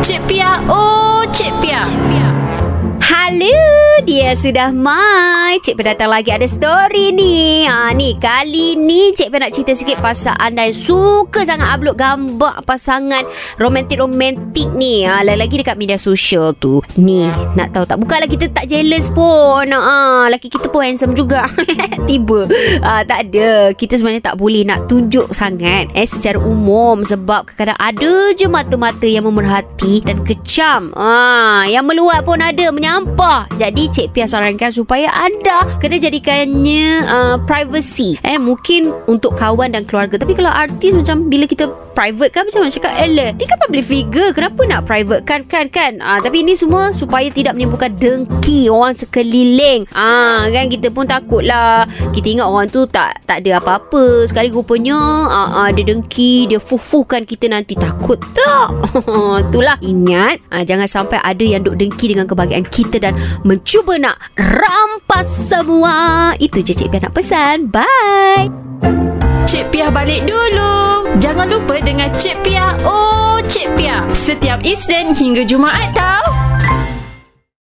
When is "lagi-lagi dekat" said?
15.20-15.76